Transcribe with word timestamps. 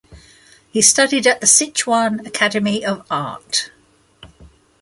He 0.71 0.81
studied 0.81 1.27
at 1.27 1.41
the 1.41 1.45
Sichuan 1.45 2.25
Academy 2.25 2.83
of 2.83 3.05
Art. 3.11 3.69